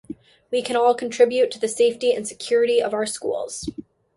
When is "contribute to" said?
0.95-1.59